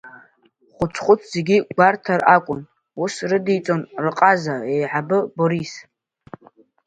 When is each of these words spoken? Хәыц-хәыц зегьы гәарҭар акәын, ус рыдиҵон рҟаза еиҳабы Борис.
Хәыц-хәыц 0.75 1.21
зегьы 1.33 1.57
гәарҭар 1.75 2.21
акәын, 2.35 2.61
ус 3.01 3.13
рыдиҵон 3.29 3.81
рҟаза 4.05 4.55
еиҳабы 4.73 5.17
Борис. 5.35 5.73